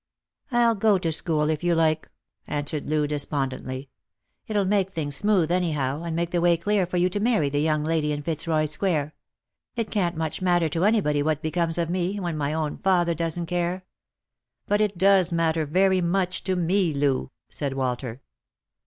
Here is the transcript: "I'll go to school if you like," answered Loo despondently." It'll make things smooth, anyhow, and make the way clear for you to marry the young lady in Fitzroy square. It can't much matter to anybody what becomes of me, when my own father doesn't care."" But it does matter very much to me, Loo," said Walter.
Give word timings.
"I'll 0.51 0.73
go 0.73 0.97
to 0.97 1.11
school 1.11 1.51
if 1.51 1.63
you 1.63 1.75
like," 1.75 2.09
answered 2.47 2.89
Loo 2.89 3.05
despondently." 3.05 3.89
It'll 4.47 4.65
make 4.65 4.89
things 4.93 5.15
smooth, 5.17 5.51
anyhow, 5.51 6.01
and 6.01 6.15
make 6.15 6.31
the 6.31 6.41
way 6.41 6.57
clear 6.57 6.87
for 6.87 6.97
you 6.97 7.07
to 7.11 7.19
marry 7.19 7.49
the 7.49 7.61
young 7.61 7.83
lady 7.83 8.11
in 8.11 8.23
Fitzroy 8.23 8.65
square. 8.65 9.13
It 9.75 9.91
can't 9.91 10.17
much 10.17 10.41
matter 10.41 10.69
to 10.69 10.85
anybody 10.85 11.21
what 11.21 11.43
becomes 11.43 11.77
of 11.77 11.91
me, 11.91 12.19
when 12.19 12.35
my 12.35 12.51
own 12.51 12.79
father 12.79 13.13
doesn't 13.13 13.45
care."" 13.45 13.85
But 14.67 14.81
it 14.81 14.97
does 14.97 15.31
matter 15.31 15.67
very 15.67 16.01
much 16.01 16.43
to 16.45 16.55
me, 16.55 16.95
Loo," 16.95 17.29
said 17.51 17.73
Walter. 17.73 18.23